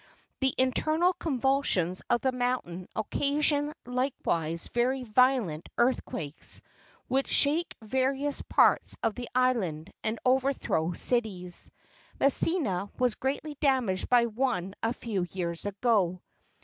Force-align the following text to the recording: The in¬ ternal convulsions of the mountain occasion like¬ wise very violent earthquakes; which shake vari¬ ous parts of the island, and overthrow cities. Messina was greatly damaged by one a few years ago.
The 0.39 0.55
in¬ 0.57 0.73
ternal 0.73 1.13
convulsions 1.19 2.01
of 2.09 2.21
the 2.21 2.31
mountain 2.31 2.87
occasion 2.95 3.71
like¬ 3.85 4.13
wise 4.25 4.67
very 4.69 5.03
violent 5.03 5.69
earthquakes; 5.77 6.59
which 7.07 7.27
shake 7.27 7.75
vari¬ 7.85 8.27
ous 8.27 8.41
parts 8.49 8.95
of 9.03 9.13
the 9.13 9.29
island, 9.35 9.93
and 10.03 10.17
overthrow 10.25 10.93
cities. 10.93 11.69
Messina 12.19 12.89
was 12.97 13.13
greatly 13.13 13.55
damaged 13.61 14.09
by 14.09 14.25
one 14.25 14.73
a 14.81 14.91
few 14.91 15.27
years 15.29 15.67
ago. 15.67 16.19